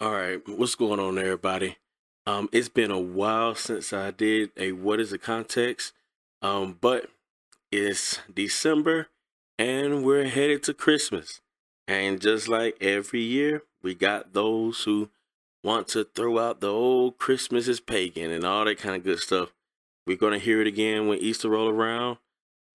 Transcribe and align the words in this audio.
All 0.00 0.12
right, 0.12 0.40
what's 0.48 0.76
going 0.76 1.00
on, 1.00 1.18
everybody? 1.18 1.76
Um, 2.24 2.48
it's 2.52 2.68
been 2.68 2.92
a 2.92 3.00
while 3.00 3.56
since 3.56 3.92
I 3.92 4.12
did 4.12 4.52
a 4.56 4.70
what 4.70 5.00
is 5.00 5.10
the 5.10 5.18
context, 5.18 5.92
um, 6.40 6.78
but 6.80 7.10
it's 7.72 8.20
December 8.32 9.08
and 9.58 10.04
we're 10.04 10.28
headed 10.28 10.62
to 10.64 10.74
Christmas. 10.74 11.40
And 11.88 12.20
just 12.20 12.46
like 12.46 12.76
every 12.80 13.22
year, 13.22 13.64
we 13.82 13.96
got 13.96 14.34
those 14.34 14.84
who 14.84 15.10
want 15.64 15.88
to 15.88 16.04
throw 16.04 16.38
out 16.38 16.60
the 16.60 16.68
old 16.68 17.18
Christmas 17.18 17.66
is 17.66 17.80
pagan 17.80 18.30
and 18.30 18.44
all 18.44 18.66
that 18.66 18.78
kind 18.78 18.94
of 18.94 19.02
good 19.02 19.18
stuff. 19.18 19.52
We're 20.06 20.16
gonna 20.16 20.38
hear 20.38 20.60
it 20.60 20.68
again 20.68 21.08
when 21.08 21.18
Easter 21.18 21.48
roll 21.48 21.68
around. 21.68 22.18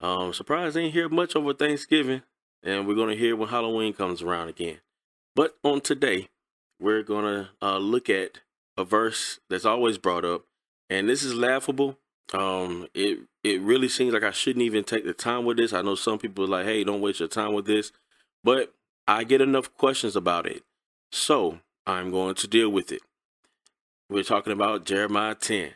Um, 0.01 0.33
surprised 0.33 0.75
ain't 0.75 0.93
hear 0.93 1.07
much 1.07 1.37
over 1.37 1.53
Thanksgiving, 1.53 2.23
and 2.61 2.85
we're 2.85 2.95
gonna 2.95 3.15
hear 3.15 3.37
when 3.37 3.47
Halloween 3.47 3.93
comes 3.93 4.21
around 4.21 4.49
again. 4.49 4.79
But 5.37 5.55
on 5.63 5.79
today, 5.79 6.27
we're 6.83 7.01
gonna 7.01 7.49
uh, 7.61 7.77
look 7.77 8.09
at 8.09 8.39
a 8.77 8.83
verse 8.83 9.39
that's 9.49 9.65
always 9.65 9.97
brought 9.97 10.25
up, 10.25 10.43
and 10.89 11.07
this 11.07 11.23
is 11.23 11.33
laughable. 11.33 11.97
Um, 12.33 12.87
it 12.93 13.19
it 13.43 13.61
really 13.61 13.87
seems 13.87 14.13
like 14.13 14.23
I 14.23 14.31
shouldn't 14.31 14.63
even 14.63 14.83
take 14.83 15.05
the 15.05 15.13
time 15.13 15.45
with 15.45 15.57
this. 15.57 15.71
I 15.71 15.81
know 15.81 15.95
some 15.95 16.19
people 16.19 16.43
are 16.43 16.47
like, 16.47 16.65
"Hey, 16.65 16.83
don't 16.83 16.99
waste 16.99 17.21
your 17.21 17.29
time 17.29 17.53
with 17.53 17.65
this," 17.65 17.93
but 18.43 18.73
I 19.07 19.23
get 19.23 19.39
enough 19.39 19.75
questions 19.77 20.17
about 20.17 20.45
it, 20.45 20.63
so 21.09 21.59
I'm 21.87 22.11
going 22.11 22.35
to 22.35 22.47
deal 22.47 22.69
with 22.69 22.91
it. 22.91 23.01
We're 24.09 24.23
talking 24.23 24.53
about 24.53 24.85
Jeremiah 24.85 25.35
10. 25.35 25.71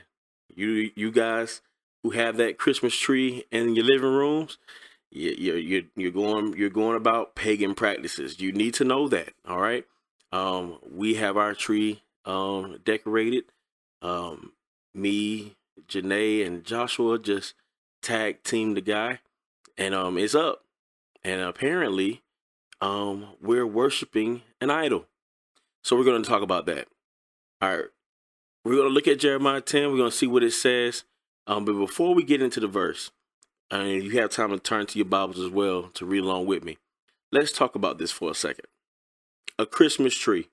You 0.53 0.91
you 0.93 1.11
guys 1.11 1.61
who 2.03 2.09
have 2.09 2.35
that 2.37 2.57
Christmas 2.57 2.95
tree 2.95 3.45
in 3.49 3.75
your 3.75 3.85
living 3.85 4.11
rooms, 4.11 4.57
you're 5.09 5.57
you're 5.57 5.83
you're 5.95 6.11
going 6.11 6.53
you're 6.57 6.69
going 6.69 6.97
about 6.97 7.33
pagan 7.35 7.75
practices. 7.75 8.41
You 8.41 8.51
need 8.51 8.73
to 8.73 8.83
know 8.83 9.07
that. 9.07 9.29
All 9.47 9.61
right. 9.61 9.85
Um, 10.31 10.79
we 10.89 11.15
have 11.15 11.37
our 11.37 11.53
tree 11.53 12.03
um 12.25 12.79
decorated. 12.83 13.45
Um, 14.01 14.53
me, 14.93 15.55
Janae, 15.87 16.45
and 16.45 16.63
Joshua 16.63 17.17
just 17.19 17.53
tag 18.01 18.43
team 18.43 18.73
the 18.73 18.81
guy, 18.81 19.19
and 19.77 19.93
um, 19.93 20.17
it's 20.17 20.35
up. 20.35 20.63
And 21.23 21.41
apparently, 21.41 22.21
um, 22.81 23.35
we're 23.41 23.67
worshiping 23.67 24.43
an 24.61 24.69
idol. 24.69 25.05
So 25.83 25.95
we're 25.95 26.03
going 26.03 26.21
to 26.21 26.29
talk 26.29 26.41
about 26.41 26.65
that. 26.67 26.87
All 27.61 27.75
right. 27.75 27.85
We're 28.63 28.75
going 28.75 28.89
to 28.89 28.93
look 28.93 29.07
at 29.07 29.19
Jeremiah 29.19 29.61
10. 29.61 29.91
We're 29.91 29.97
going 29.97 30.11
to 30.11 30.15
see 30.17 30.27
what 30.27 30.43
it 30.43 30.51
says. 30.51 31.03
Um, 31.47 31.65
but 31.65 31.73
before 31.73 32.13
we 32.13 32.23
get 32.23 32.41
into 32.41 32.59
the 32.59 32.67
verse, 32.67 33.11
and 33.71 34.03
you 34.03 34.11
have 34.19 34.31
time 34.31 34.51
to 34.51 34.59
turn 34.59 34.85
to 34.87 34.97
your 34.97 35.05
Bibles 35.05 35.39
as 35.39 35.49
well 35.49 35.83
to 35.93 36.05
read 36.05 36.23
along 36.23 36.45
with 36.45 36.63
me, 36.63 36.77
let's 37.31 37.51
talk 37.51 37.75
about 37.75 37.97
this 37.97 38.11
for 38.11 38.31
a 38.31 38.35
second. 38.35 38.65
A 39.59 39.65
Christmas 39.65 40.15
tree. 40.15 40.49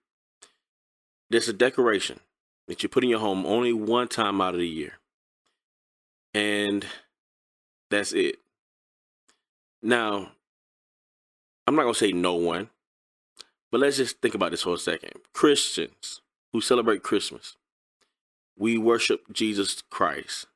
There's 1.30 1.48
a 1.48 1.52
decoration 1.52 2.20
that 2.68 2.82
you 2.82 2.88
put 2.88 3.04
in 3.04 3.10
your 3.10 3.18
home 3.18 3.44
only 3.44 3.72
one 3.72 4.08
time 4.08 4.40
out 4.40 4.54
of 4.54 4.60
the 4.60 4.68
year. 4.68 4.94
And 6.32 6.86
that's 7.90 8.12
it. 8.12 8.36
Now, 9.82 10.32
I'm 11.66 11.76
not 11.76 11.82
going 11.82 11.94
to 11.94 11.98
say 11.98 12.12
no 12.12 12.34
one, 12.34 12.70
but 13.70 13.80
let's 13.80 13.98
just 13.98 14.20
think 14.20 14.34
about 14.34 14.50
this 14.50 14.62
for 14.62 14.74
a 14.74 14.78
second. 14.78 15.12
Christians 15.32 16.22
who 16.52 16.60
celebrate 16.60 17.02
Christmas, 17.02 17.56
we 18.58 18.78
worship 18.78 19.32
Jesus 19.32 19.82
Christ, 19.90 20.46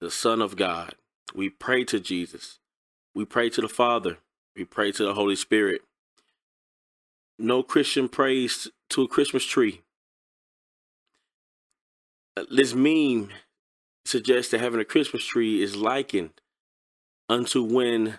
the 0.00 0.10
Son 0.10 0.42
of 0.42 0.56
God. 0.56 0.94
We 1.34 1.48
pray 1.48 1.84
to 1.84 2.00
Jesus. 2.00 2.58
We 3.14 3.24
pray 3.24 3.50
to 3.50 3.60
the 3.60 3.68
Father. 3.68 4.18
We 4.56 4.64
pray 4.64 4.90
to 4.92 5.04
the 5.04 5.14
Holy 5.14 5.36
Spirit. 5.36 5.82
No 7.40 7.62
Christian 7.62 8.10
praise 8.10 8.68
to 8.90 9.02
a 9.02 9.08
Christmas 9.08 9.46
tree. 9.46 9.80
Uh, 12.36 12.44
this 12.50 12.74
meme 12.74 13.30
suggests 14.04 14.50
that 14.50 14.60
having 14.60 14.78
a 14.78 14.84
Christmas 14.84 15.24
tree 15.24 15.62
is 15.62 15.74
likened 15.74 16.32
unto 17.30 17.62
when 17.62 18.18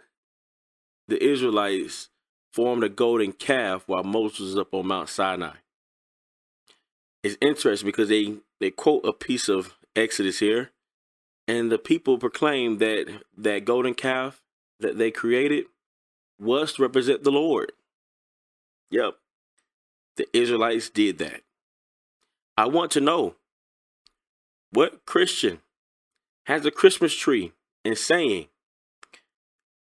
the 1.08 1.24
Israelites 1.24 2.10
formed 2.52 2.84
a 2.84 2.90
golden 2.90 3.32
calf 3.32 3.84
while 3.86 4.04
Moses 4.04 4.40
was 4.40 4.58
up 4.58 4.74
on 4.74 4.88
Mount 4.88 5.08
Sinai. 5.08 5.58
It's 7.24 7.38
interesting 7.42 7.86
because 7.86 8.10
they, 8.10 8.38
they 8.60 8.72
quote 8.72 9.06
a 9.06 9.14
piece 9.14 9.48
of 9.48 9.78
Exodus 9.96 10.40
here, 10.40 10.72
and 11.48 11.72
the 11.72 11.78
people 11.78 12.18
proclaim 12.18 12.80
that 12.80 13.22
that 13.38 13.66
golden 13.66 13.94
calf 13.94 14.42
that 14.80 14.98
they 14.98 15.12
created 15.12 15.66
was 16.40 16.74
to 16.74 16.82
represent 16.82 17.24
the 17.24 17.32
Lord. 17.32 17.72
Yep, 18.92 19.16
the 20.18 20.28
Israelites 20.38 20.90
did 20.90 21.18
that. 21.20 21.42
I 22.58 22.66
want 22.66 22.92
to 22.92 23.02
know 23.02 23.36
what 24.72 25.06
Christian 25.06 25.60
has 26.46 26.66
a 26.66 26.72
Christmas 26.72 27.16
tree 27.16 27.54
and 27.86 27.98
saying, 27.98 28.48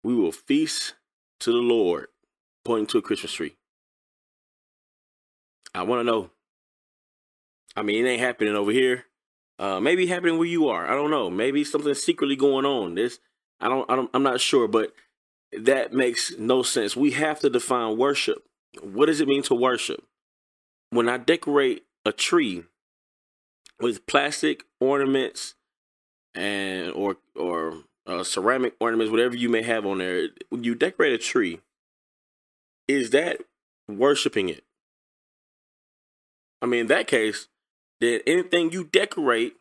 We 0.04 0.16
will 0.16 0.32
feast 0.32 0.94
to 1.40 1.52
the 1.52 1.58
Lord, 1.58 2.08
pointing 2.64 2.88
to 2.88 3.00
a 3.00 3.02
Christmas 3.02 3.34
tree. 3.34 3.56
I 5.74 5.84
want 5.84 6.02
to 6.02 6.04
know. 6.04 6.30
I 7.76 7.82
mean, 7.82 8.06
it 8.06 8.10
ain't 8.10 8.22
happening 8.22 8.56
over 8.56 8.72
here. 8.72 9.06
Uh, 9.58 9.80
maybe 9.80 10.08
happening 10.08 10.38
where 10.38 10.48
you 10.48 10.68
are. 10.70 10.90
I 10.90 10.96
don't 10.96 11.12
know. 11.12 11.30
Maybe 11.30 11.64
something 11.64 11.94
secretly 11.94 12.36
going 12.36 12.66
on. 12.66 12.96
This, 12.96 13.20
I 13.60 13.68
don't, 13.68 13.90
I 13.90 13.96
don't, 13.96 14.10
I'm 14.14 14.24
not 14.24 14.42
sure, 14.42 14.68
but 14.68 14.94
that 15.58 15.94
makes 15.94 16.34
no 16.38 16.64
sense. 16.64 16.96
We 16.96 17.12
have 17.12 17.40
to 17.40 17.50
define 17.50 17.98
worship. 17.98 18.44
What 18.82 19.08
does 19.08 19.22
it 19.22 19.28
mean 19.28 19.44
to 19.44 19.56
worship? 19.56 20.04
When 20.90 21.10
I 21.10 21.18
decorate 21.18 21.84
a 22.06 22.12
tree 22.12 22.64
with 23.80 24.06
plastic 24.06 24.64
ornaments 24.80 25.56
and 26.34 26.92
or 26.92 27.18
or 27.36 27.84
uh, 28.06 28.24
ceramic 28.24 28.76
ornaments, 28.80 29.12
whatever 29.12 29.36
you 29.36 29.50
may 29.50 29.64
have 29.64 29.86
on 29.86 30.00
there, 30.00 30.30
when 30.50 30.64
you 30.64 30.76
decorate 30.76 31.14
a 31.14 31.18
tree, 31.18 31.60
is 32.88 33.10
that 33.12 33.42
worshiping 33.88 34.50
it? 34.50 34.64
I 36.62 36.66
mean, 36.66 36.82
in 36.82 36.88
that 36.88 37.08
case, 37.08 37.48
then 38.00 38.22
anything 38.28 38.72
you 38.72 38.84
decorate 38.84 39.56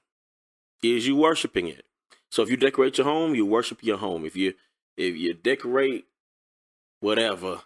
is 0.83 1.07
you 1.07 1.17
worshiping 1.17 1.67
it. 1.67 1.85
So 2.31 2.43
if 2.43 2.51
you 2.51 2.57
decorate 2.57 2.99
your 2.99 3.07
home, 3.07 3.35
you 3.35 3.45
worship 3.45 3.83
your 3.83 3.99
home. 3.99 4.25
If 4.25 4.37
you 4.37 4.55
if 4.97 5.17
you 5.17 5.35
decorate 5.35 6.07
whatever, 7.01 7.63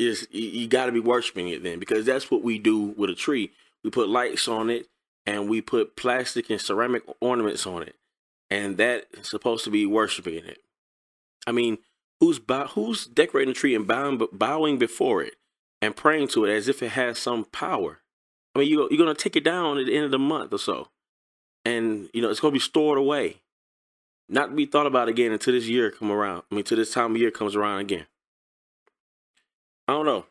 is 0.00 0.26
you, 0.30 0.66
got 0.66 0.86
to 0.86 0.92
be 0.92 1.00
worshiping 1.00 1.48
it 1.48 1.62
then 1.62 1.78
because 1.78 2.06
that's 2.06 2.30
what 2.30 2.42
we 2.42 2.58
do 2.58 2.94
with 2.96 3.10
a 3.10 3.14
tree. 3.14 3.50
We 3.84 3.90
put 3.90 4.08
lights 4.08 4.48
on 4.48 4.70
it 4.70 4.86
and 5.26 5.48
we 5.48 5.60
put 5.60 5.96
plastic 5.96 6.50
and 6.50 6.60
ceramic 6.60 7.02
ornaments 7.20 7.66
on 7.66 7.82
it 7.82 7.96
and 8.50 8.76
that's 8.76 9.28
supposed 9.28 9.64
to 9.64 9.70
be 9.70 9.86
worshiping 9.86 10.44
it. 10.44 10.58
I 11.46 11.52
mean, 11.52 11.78
who's 12.18 12.38
bow, 12.38 12.66
who's 12.66 13.06
decorating 13.06 13.54
the 13.54 13.58
tree 13.58 13.74
and 13.74 13.86
bowing, 13.86 14.20
bowing 14.32 14.78
before 14.78 15.22
it 15.22 15.36
and 15.80 15.96
praying 15.96 16.28
to 16.28 16.44
it 16.44 16.54
as 16.54 16.68
if 16.68 16.82
it 16.82 16.90
has 16.90 17.18
some 17.18 17.44
power? 17.44 18.00
I 18.54 18.58
mean, 18.58 18.68
you, 18.68 18.88
you're 18.90 18.98
going 18.98 19.14
to 19.14 19.22
take 19.22 19.36
it 19.36 19.44
down 19.44 19.78
at 19.78 19.86
the 19.86 19.94
end 19.94 20.04
of 20.04 20.10
the 20.10 20.18
month 20.18 20.52
or 20.52 20.58
so, 20.58 20.88
and 21.64 22.10
you 22.12 22.20
know 22.20 22.30
it's 22.30 22.40
going 22.40 22.52
to 22.52 22.56
be 22.56 22.60
stored 22.60 22.98
away, 22.98 23.36
not 24.28 24.50
to 24.50 24.56
be 24.56 24.66
thought 24.66 24.86
about 24.86 25.08
again 25.08 25.30
until 25.30 25.54
this 25.54 25.68
year 25.68 25.90
come 25.90 26.10
around. 26.10 26.42
I 26.50 26.54
mean, 26.56 26.64
till 26.64 26.76
this 26.76 26.92
time 26.92 27.12
of 27.14 27.20
year 27.20 27.30
comes 27.30 27.54
around 27.54 27.78
again. 27.78 28.06
I 29.90 29.92
don't 29.94 30.06
know. 30.06 30.24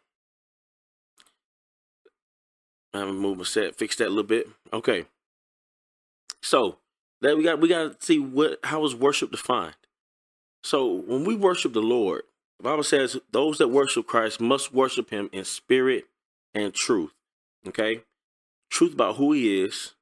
I'm 2.93 3.17
move 3.17 3.39
my 3.39 3.43
set, 3.43 3.75
fix 3.75 3.97
that 3.97 4.07
a 4.07 4.09
little 4.09 4.23
bit. 4.23 4.47
Okay. 4.71 5.03
So 6.41 6.77
that 7.19 7.35
we 7.35 7.43
got 7.43 7.59
we 7.59 7.67
got 7.67 7.99
to 7.99 8.05
see 8.05 8.19
what 8.19 8.59
how 8.63 8.85
is 8.85 8.95
worship 8.95 9.31
defined. 9.31 9.75
So 10.63 10.87
when 10.87 11.25
we 11.25 11.35
worship 11.35 11.73
the 11.73 11.81
Lord, 11.81 12.21
the 12.57 12.63
Bible 12.63 12.83
says 12.83 13.17
those 13.31 13.57
that 13.57 13.67
worship 13.67 14.07
Christ 14.07 14.39
must 14.39 14.73
worship 14.73 15.09
Him 15.09 15.29
in 15.33 15.43
spirit 15.43 16.05
and 16.53 16.73
truth. 16.73 17.11
Okay, 17.67 18.03
truth 18.69 18.93
about 18.93 19.17
who 19.17 19.33
He 19.33 19.61
is 19.61 19.93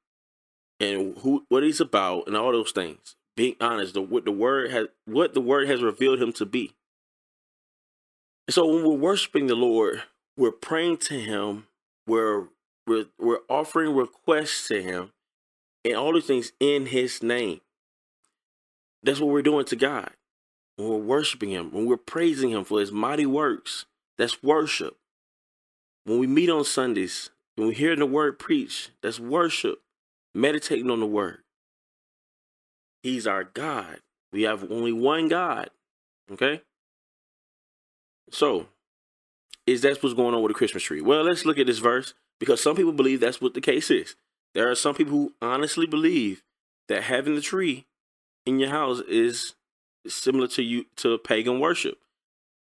and 0.78 1.18
who 1.18 1.46
what 1.48 1.64
He's 1.64 1.80
about 1.80 2.28
and 2.28 2.36
all 2.36 2.52
those 2.52 2.70
things. 2.70 3.16
Being 3.34 3.56
honest, 3.60 3.94
the 3.94 4.02
what 4.02 4.24
the 4.24 4.30
word 4.30 4.70
has 4.70 4.86
what 5.04 5.34
the 5.34 5.40
word 5.40 5.66
has 5.66 5.82
revealed 5.82 6.22
Him 6.22 6.32
to 6.34 6.46
be. 6.46 6.76
And 8.48 8.54
so 8.54 8.66
when 8.66 8.84
we're 8.84 8.96
worshiping 8.96 9.46
the 9.46 9.54
Lord, 9.54 10.02
we're 10.36 10.50
praying 10.50 10.96
to 10.98 11.20
Him. 11.20 11.68
We're 12.08 12.48
we're, 12.86 13.04
we're 13.20 13.40
offering 13.48 13.94
requests 13.94 14.66
to 14.68 14.82
Him 14.82 15.12
and 15.84 15.96
all 15.96 16.12
these 16.12 16.24
things 16.26 16.52
in 16.60 16.86
his 16.86 17.22
name. 17.22 17.60
That's 19.02 19.20
what 19.20 19.30
we're 19.30 19.42
doing 19.42 19.64
to 19.66 19.76
God. 19.76 20.10
When 20.76 20.88
we're 20.88 20.96
worshiping 20.96 21.50
him, 21.50 21.70
when 21.72 21.86
we're 21.86 21.96
praising 21.96 22.50
him 22.50 22.64
for 22.64 22.80
his 22.80 22.92
mighty 22.92 23.26
works, 23.26 23.86
that's 24.16 24.42
worship. 24.42 24.96
When 26.04 26.18
we 26.18 26.26
meet 26.26 26.50
on 26.50 26.64
Sundays, 26.64 27.30
when 27.56 27.68
we 27.68 27.74
hear 27.74 27.96
the 27.96 28.06
word 28.06 28.38
preached, 28.38 28.90
that's 29.02 29.18
worship. 29.18 29.80
Meditating 30.34 30.90
on 30.90 31.00
the 31.00 31.06
word. 31.06 31.38
He's 33.02 33.26
our 33.26 33.44
God. 33.44 34.00
We 34.32 34.42
have 34.42 34.70
only 34.70 34.92
one 34.92 35.28
God. 35.28 35.70
Okay? 36.30 36.62
So, 38.30 38.68
is 39.66 39.82
that 39.82 40.02
what's 40.02 40.14
going 40.14 40.34
on 40.34 40.42
with 40.42 40.50
the 40.50 40.58
Christmas 40.58 40.82
tree? 40.82 41.00
Well, 41.00 41.24
let's 41.24 41.44
look 41.44 41.58
at 41.58 41.66
this 41.66 41.78
verse. 41.78 42.14
because 42.40 42.62
some 42.62 42.76
people 42.76 42.92
believe 42.92 43.20
that's 43.20 43.40
what 43.40 43.54
the 43.54 43.60
case 43.60 43.90
is. 43.90 44.14
There 44.54 44.70
are 44.70 44.74
some 44.74 44.94
people 44.94 45.12
who 45.12 45.32
honestly 45.42 45.86
believe 45.86 46.42
that 46.88 47.04
having 47.04 47.34
the 47.34 47.40
tree 47.40 47.86
in 48.46 48.58
your 48.58 48.70
house 48.70 49.00
is 49.00 49.54
similar 50.06 50.46
to 50.48 50.62
you 50.62 50.86
to 50.96 51.18
pagan 51.18 51.60
worship. 51.60 51.98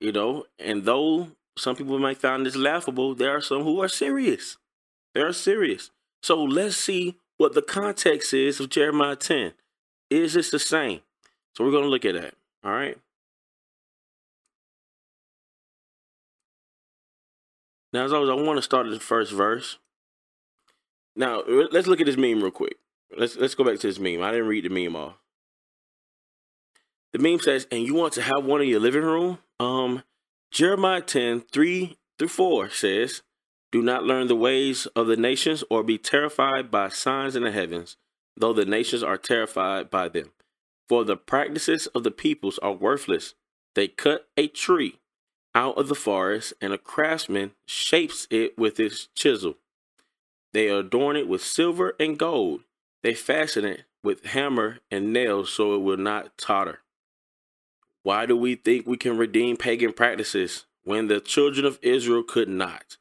You 0.00 0.12
know, 0.12 0.44
and 0.58 0.84
though 0.84 1.28
some 1.58 1.76
people 1.76 1.98
might 1.98 2.18
find 2.18 2.46
this 2.46 2.56
laughable, 2.56 3.14
there 3.14 3.36
are 3.36 3.40
some 3.40 3.62
who 3.62 3.80
are 3.82 3.88
serious. 3.88 4.56
They 5.14 5.20
are 5.20 5.32
serious. 5.32 5.90
So 6.22 6.42
let's 6.42 6.76
see 6.76 7.16
what 7.36 7.54
the 7.54 7.62
context 7.62 8.32
is 8.32 8.60
of 8.60 8.70
Jeremiah 8.70 9.16
10. 9.16 9.52
Is 10.10 10.34
this 10.34 10.50
the 10.50 10.58
same? 10.58 11.00
So 11.54 11.64
we're 11.64 11.70
going 11.70 11.84
to 11.84 11.90
look 11.90 12.04
at 12.04 12.14
that. 12.14 12.34
All 12.64 12.72
right. 12.72 12.98
Now, 17.92 18.04
as 18.04 18.12
always, 18.12 18.30
I 18.30 18.34
want 18.34 18.58
to 18.58 18.62
start 18.62 18.86
at 18.86 18.92
the 18.92 19.00
first 19.00 19.32
verse. 19.32 19.78
Now, 21.16 21.42
let's 21.46 21.86
look 21.86 22.00
at 22.00 22.06
this 22.06 22.16
meme 22.16 22.40
real 22.40 22.50
quick. 22.50 22.76
Let's 23.16 23.36
let's 23.36 23.54
go 23.54 23.64
back 23.64 23.80
to 23.80 23.86
this 23.86 23.98
meme. 23.98 24.22
I 24.22 24.30
didn't 24.30 24.46
read 24.46 24.64
the 24.64 24.68
meme 24.68 24.94
off. 24.94 25.14
The 27.12 27.18
meme 27.18 27.40
says, 27.40 27.66
and 27.72 27.82
you 27.82 27.94
want 27.94 28.12
to 28.14 28.22
have 28.22 28.44
one 28.44 28.62
in 28.62 28.68
your 28.68 28.78
living 28.78 29.02
room? 29.02 29.38
Um, 29.58 30.04
Jeremiah 30.52 31.00
10, 31.00 31.42
3 31.52 31.98
through 32.18 32.28
4 32.28 32.70
says, 32.70 33.22
Do 33.72 33.82
not 33.82 34.04
learn 34.04 34.28
the 34.28 34.36
ways 34.36 34.86
of 34.94 35.08
the 35.08 35.16
nations 35.16 35.64
or 35.68 35.82
be 35.82 35.98
terrified 35.98 36.70
by 36.70 36.88
signs 36.88 37.34
in 37.34 37.42
the 37.42 37.50
heavens, 37.50 37.96
though 38.36 38.52
the 38.52 38.64
nations 38.64 39.02
are 39.02 39.18
terrified 39.18 39.90
by 39.90 40.08
them. 40.08 40.30
For 40.88 41.04
the 41.04 41.16
practices 41.16 41.88
of 41.88 42.04
the 42.04 42.10
peoples 42.12 42.58
are 42.58 42.72
worthless. 42.72 43.34
They 43.74 43.88
cut 43.88 44.28
a 44.36 44.46
tree 44.46 44.99
out 45.54 45.76
of 45.78 45.88
the 45.88 45.94
forest, 45.94 46.52
and 46.60 46.72
a 46.72 46.78
craftsman 46.78 47.52
shapes 47.66 48.26
it 48.30 48.56
with 48.58 48.76
his 48.76 49.08
chisel. 49.14 49.56
They 50.52 50.68
adorn 50.68 51.16
it 51.16 51.28
with 51.28 51.42
silver 51.42 51.94
and 51.98 52.18
gold. 52.18 52.62
They 53.02 53.14
fasten 53.14 53.64
it 53.64 53.84
with 54.02 54.26
hammer 54.26 54.78
and 54.90 55.12
nails 55.12 55.50
so 55.50 55.74
it 55.74 55.78
will 55.78 55.96
not 55.96 56.36
totter. 56.36 56.80
Why 58.02 58.26
do 58.26 58.36
we 58.36 58.54
think 58.54 58.86
we 58.86 58.96
can 58.96 59.18
redeem 59.18 59.56
pagan 59.56 59.92
practices 59.92 60.66
when 60.84 61.08
the 61.08 61.20
children 61.20 61.66
of 61.66 61.78
Israel 61.82 62.22
could 62.22 62.48
not? 62.48 62.96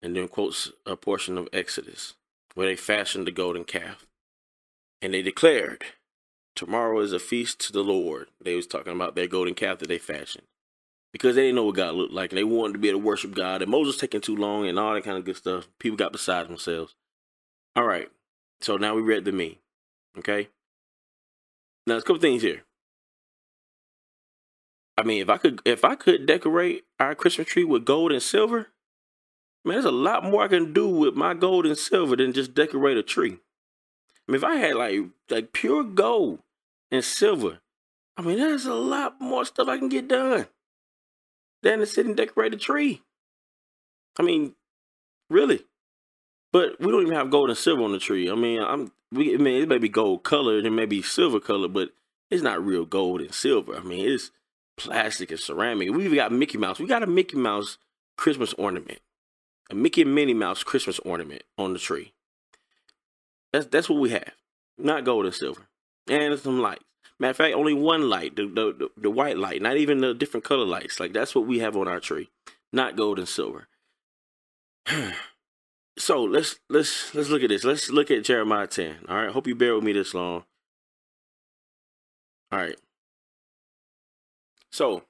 And 0.00 0.16
then 0.16 0.28
quotes 0.28 0.70
a 0.86 0.96
portion 0.96 1.36
of 1.36 1.48
Exodus 1.52 2.14
where 2.54 2.66
they 2.66 2.76
fashioned 2.76 3.26
the 3.26 3.32
golden 3.32 3.64
calf. 3.64 4.06
And 5.02 5.14
they 5.14 5.22
declared, 5.22 5.84
Tomorrow 6.56 7.00
is 7.00 7.12
a 7.12 7.20
feast 7.20 7.60
to 7.60 7.72
the 7.72 7.84
Lord. 7.84 8.28
They 8.42 8.54
was 8.54 8.66
talking 8.66 8.92
about 8.92 9.14
their 9.14 9.28
golden 9.28 9.54
calf 9.54 9.78
that 9.78 9.88
they 9.88 9.98
fashioned. 9.98 10.46
Because 11.12 11.36
they 11.36 11.42
didn't 11.42 11.56
know 11.56 11.64
what 11.64 11.76
God 11.76 11.94
looked 11.94 12.12
like 12.12 12.32
and 12.32 12.38
they 12.38 12.44
wanted 12.44 12.74
to 12.74 12.78
be 12.78 12.88
able 12.88 13.00
to 13.00 13.06
worship 13.06 13.34
God. 13.34 13.62
And 13.62 13.70
Moses 13.70 13.96
taking 13.96 14.20
too 14.20 14.36
long 14.36 14.66
and 14.66 14.78
all 14.78 14.94
that 14.94 15.04
kind 15.04 15.16
of 15.16 15.24
good 15.24 15.36
stuff. 15.36 15.68
People 15.78 15.96
got 15.96 16.12
beside 16.12 16.48
themselves. 16.48 16.94
All 17.74 17.86
right. 17.86 18.08
So 18.60 18.76
now 18.76 18.94
we 18.94 19.02
read 19.02 19.24
the 19.24 19.32
me. 19.32 19.58
Okay. 20.18 20.48
Now 21.86 21.94
there's 21.94 22.02
a 22.02 22.06
couple 22.06 22.20
things 22.20 22.42
here. 22.42 22.64
I 24.98 25.02
mean, 25.04 25.22
if 25.22 25.30
I 25.30 25.38
could, 25.38 25.62
if 25.64 25.84
I 25.84 25.94
could 25.94 26.26
decorate 26.26 26.84
our 26.98 27.14
Christmas 27.14 27.46
tree 27.46 27.64
with 27.64 27.84
gold 27.84 28.12
and 28.12 28.22
silver, 28.22 28.68
man, 29.64 29.76
there's 29.76 29.84
a 29.84 29.90
lot 29.90 30.24
more 30.24 30.42
I 30.42 30.48
can 30.48 30.72
do 30.72 30.88
with 30.88 31.14
my 31.14 31.34
gold 31.34 31.66
and 31.66 31.78
silver 31.78 32.16
than 32.16 32.32
just 32.32 32.52
decorate 32.52 32.96
a 32.96 33.02
tree. 33.02 33.38
I 34.28 34.32
mean, 34.32 34.36
if 34.36 34.44
I 34.44 34.56
had 34.56 34.74
like 34.74 35.00
like 35.30 35.52
pure 35.52 35.84
gold 35.84 36.40
and 36.90 37.04
silver, 37.04 37.60
I 38.16 38.22
mean, 38.22 38.38
there's 38.38 38.66
a 38.66 38.74
lot 38.74 39.20
more 39.20 39.44
stuff 39.44 39.68
I 39.68 39.78
can 39.78 39.88
get 39.88 40.08
done 40.08 40.48
than 41.62 41.78
to 41.78 41.86
sit 41.86 42.06
and 42.06 42.16
decorate 42.16 42.54
a 42.54 42.56
tree. 42.56 43.02
I 44.18 44.22
mean, 44.22 44.54
really. 45.30 45.64
But 46.52 46.80
we 46.80 46.90
don't 46.90 47.02
even 47.02 47.14
have 47.14 47.30
gold 47.30 47.50
and 47.50 47.58
silver 47.58 47.82
on 47.82 47.92
the 47.92 47.98
tree. 47.98 48.30
I 48.30 48.34
mean, 48.34 48.60
I'm 48.60 48.92
we 49.12 49.34
I 49.34 49.38
mean 49.38 49.62
it 49.62 49.68
may 49.68 49.78
be 49.78 49.88
gold 49.88 50.24
colored 50.24 50.64
and 50.64 50.74
maybe 50.74 51.02
silver 51.02 51.40
colored, 51.40 51.72
but 51.72 51.90
it's 52.30 52.42
not 52.42 52.64
real 52.64 52.84
gold 52.84 53.20
and 53.20 53.34
silver. 53.34 53.76
I 53.76 53.80
mean, 53.80 54.06
it's 54.08 54.30
plastic 54.76 55.30
and 55.30 55.40
ceramic. 55.40 55.90
We've 55.90 56.14
got 56.14 56.32
Mickey 56.32 56.58
Mouse. 56.58 56.78
We 56.78 56.86
got 56.86 57.02
a 57.02 57.06
Mickey 57.06 57.36
Mouse 57.36 57.78
Christmas 58.16 58.54
ornament, 58.54 59.00
a 59.70 59.74
Mickey 59.74 60.02
and 60.02 60.14
Minnie 60.14 60.34
Mouse 60.34 60.62
Christmas 60.62 60.98
ornament 61.00 61.42
on 61.58 61.72
the 61.74 61.78
tree. 61.78 62.12
That's 63.52 63.66
that's 63.66 63.88
what 63.88 64.00
we 64.00 64.10
have, 64.10 64.32
not 64.78 65.04
gold 65.04 65.26
and 65.26 65.34
silver, 65.34 65.68
and 66.08 66.38
some 66.38 66.60
lights. 66.60 66.84
Matter 67.20 67.30
of 67.30 67.36
fact, 67.36 67.54
only 67.56 67.74
one 67.74 68.08
light, 68.08 68.36
the, 68.36 68.46
the 68.46 68.90
the, 68.96 69.10
white 69.10 69.36
light, 69.36 69.60
not 69.60 69.76
even 69.76 69.98
the 69.98 70.14
different 70.14 70.44
color 70.44 70.64
lights. 70.64 71.00
Like 71.00 71.12
that's 71.12 71.34
what 71.34 71.46
we 71.46 71.58
have 71.58 71.76
on 71.76 71.88
our 71.88 71.98
tree, 71.98 72.30
not 72.72 72.96
gold 72.96 73.18
and 73.18 73.28
silver. 73.28 73.66
so 75.98 76.22
let's 76.22 76.60
let's 76.68 77.12
let's 77.14 77.28
look 77.28 77.42
at 77.42 77.48
this. 77.48 77.64
Let's 77.64 77.90
look 77.90 78.10
at 78.10 78.24
Jeremiah 78.24 78.68
10. 78.68 79.06
All 79.08 79.16
right. 79.16 79.32
Hope 79.32 79.46
you 79.48 79.56
bear 79.56 79.74
with 79.74 79.84
me 79.84 79.92
this 79.92 80.14
long. 80.14 80.44
All 82.52 82.58
right. 82.58 82.76
So, 84.70 85.04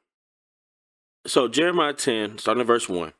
so 1.26 1.48
Jeremiah 1.48 1.92
10, 1.92 2.38
starting 2.38 2.60
at 2.62 2.66
verse 2.66 2.88
1. 2.88 3.12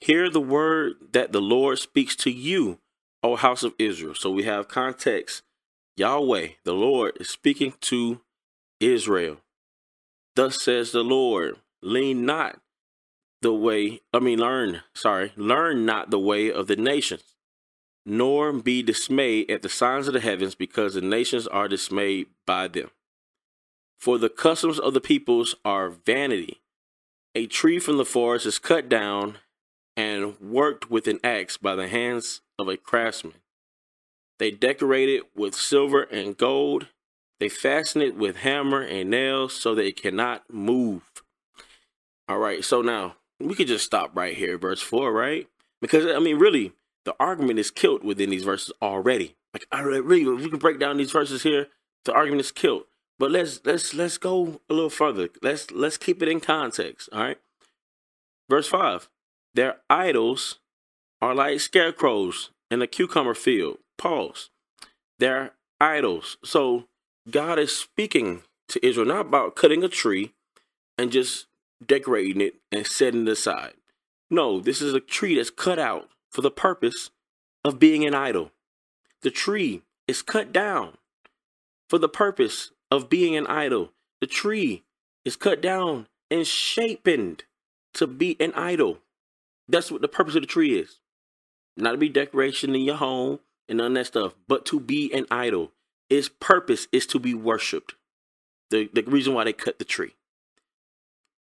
Hear 0.00 0.30
the 0.30 0.40
word 0.40 0.94
that 1.12 1.32
the 1.32 1.40
Lord 1.40 1.78
speaks 1.78 2.16
to 2.16 2.30
you, 2.30 2.78
O 3.22 3.36
house 3.36 3.62
of 3.62 3.74
Israel. 3.78 4.14
So 4.14 4.30
we 4.30 4.44
have 4.44 4.68
context. 4.68 5.42
Yahweh, 5.96 6.48
the 6.64 6.74
Lord, 6.74 7.16
is 7.18 7.30
speaking 7.30 7.74
to 7.82 8.20
Israel. 8.80 9.38
Thus 10.34 10.62
says 10.62 10.92
the 10.92 11.02
Lord, 11.02 11.56
lean 11.82 12.26
not 12.26 12.60
the 13.40 13.54
way, 13.54 14.00
I 14.12 14.18
mean, 14.18 14.38
learn, 14.38 14.82
sorry, 14.94 15.32
learn 15.36 15.86
not 15.86 16.10
the 16.10 16.18
way 16.18 16.52
of 16.52 16.66
the 16.66 16.76
nations, 16.76 17.22
nor 18.04 18.52
be 18.52 18.82
dismayed 18.82 19.50
at 19.50 19.62
the 19.62 19.68
signs 19.68 20.06
of 20.08 20.14
the 20.14 20.20
heavens, 20.20 20.54
because 20.54 20.94
the 20.94 21.00
nations 21.00 21.46
are 21.46 21.68
dismayed 21.68 22.26
by 22.46 22.68
them. 22.68 22.90
For 23.98 24.18
the 24.18 24.28
customs 24.28 24.78
of 24.78 24.92
the 24.92 25.00
peoples 25.00 25.54
are 25.64 25.88
vanity. 25.88 26.60
A 27.34 27.46
tree 27.46 27.78
from 27.78 27.96
the 27.96 28.04
forest 28.04 28.44
is 28.44 28.58
cut 28.58 28.88
down 28.88 29.38
and 29.96 30.38
worked 30.40 30.90
with 30.90 31.06
an 31.08 31.20
axe 31.24 31.56
by 31.56 31.74
the 31.74 31.88
hands 31.88 32.42
of 32.58 32.68
a 32.68 32.76
craftsman. 32.76 33.34
They 34.38 34.50
decorate 34.50 35.08
it 35.08 35.24
with 35.34 35.54
silver 35.54 36.02
and 36.02 36.36
gold. 36.36 36.88
They 37.40 37.48
fasten 37.48 38.02
it 38.02 38.16
with 38.16 38.38
hammer 38.38 38.82
and 38.82 39.10
nails 39.10 39.54
so 39.54 39.74
they 39.74 39.92
cannot 39.92 40.44
move. 40.52 41.02
All 42.28 42.38
right, 42.38 42.64
so 42.64 42.82
now 42.82 43.16
we 43.38 43.54
could 43.54 43.68
just 43.68 43.84
stop 43.84 44.16
right 44.16 44.36
here, 44.36 44.58
verse 44.58 44.80
4, 44.80 45.12
right? 45.12 45.48
Because, 45.80 46.06
I 46.06 46.18
mean, 46.18 46.38
really, 46.38 46.72
the 47.04 47.14
argument 47.20 47.58
is 47.58 47.70
killed 47.70 48.02
within 48.02 48.30
these 48.30 48.44
verses 48.44 48.72
already. 48.82 49.36
Like, 49.52 49.66
I 49.70 49.80
really, 49.80 50.26
we 50.26 50.50
can 50.50 50.58
break 50.58 50.78
down 50.78 50.96
these 50.96 51.12
verses 51.12 51.42
here, 51.42 51.68
the 52.04 52.12
argument 52.12 52.40
is 52.40 52.52
killed. 52.52 52.84
But 53.18 53.30
let's 53.30 53.60
let's 53.64 53.94
let's 53.94 54.18
go 54.18 54.60
a 54.68 54.74
little 54.74 54.90
further. 54.90 55.28
Let's 55.42 55.70
let's 55.70 55.96
keep 55.96 56.22
it 56.22 56.28
in 56.28 56.40
context. 56.40 57.08
All 57.12 57.20
right. 57.20 57.38
Verse 58.48 58.68
five. 58.68 59.08
Their 59.54 59.76
idols 59.88 60.58
are 61.22 61.34
like 61.34 61.60
scarecrows 61.60 62.50
in 62.70 62.82
a 62.82 62.86
cucumber 62.86 63.34
field. 63.34 63.78
Pause. 63.98 64.50
Their 65.18 65.52
idols. 65.80 66.36
So 66.44 66.84
God 67.30 67.58
is 67.58 67.76
speaking 67.76 68.42
to 68.68 68.84
Israel 68.86 69.06
not 69.06 69.26
about 69.26 69.56
cutting 69.56 69.82
a 69.82 69.88
tree 69.88 70.34
and 70.98 71.12
just 71.12 71.46
decorating 71.84 72.40
it 72.40 72.56
and 72.72 72.86
setting 72.86 73.26
it 73.26 73.30
aside. 73.30 73.74
No, 74.30 74.60
this 74.60 74.80
is 74.82 74.94
a 74.94 75.00
tree 75.00 75.36
that's 75.36 75.50
cut 75.50 75.78
out 75.78 76.08
for 76.30 76.40
the 76.40 76.50
purpose 76.50 77.10
of 77.64 77.78
being 77.78 78.06
an 78.06 78.14
idol. 78.14 78.50
The 79.22 79.30
tree 79.30 79.82
is 80.06 80.22
cut 80.22 80.52
down 80.52 80.96
for 81.88 81.98
the 81.98 82.08
purpose 82.08 82.72
of 82.90 83.08
being 83.08 83.36
an 83.36 83.46
idol. 83.46 83.92
The 84.20 84.26
tree 84.26 84.84
is 85.24 85.36
cut 85.36 85.60
down 85.60 86.06
and 86.30 86.46
shapened 86.46 87.44
to 87.94 88.06
be 88.06 88.36
an 88.40 88.52
idol. 88.54 88.98
That's 89.68 89.90
what 89.90 90.02
the 90.02 90.08
purpose 90.08 90.34
of 90.34 90.42
the 90.42 90.46
tree 90.46 90.78
is. 90.78 91.00
Not 91.76 91.92
to 91.92 91.98
be 91.98 92.08
decoration 92.08 92.74
in 92.74 92.82
your 92.82 92.96
home 92.96 93.40
and 93.68 93.78
none 93.78 93.92
of 93.92 93.94
that 93.94 94.06
stuff, 94.06 94.34
but 94.48 94.64
to 94.66 94.80
be 94.80 95.12
an 95.12 95.26
idol. 95.30 95.72
Its 96.08 96.28
purpose 96.28 96.86
is 96.92 97.06
to 97.06 97.18
be 97.18 97.34
worshipped. 97.34 97.94
The, 98.70 98.88
the 98.92 99.02
reason 99.02 99.34
why 99.34 99.44
they 99.44 99.52
cut 99.52 99.78
the 99.78 99.84
tree. 99.84 100.14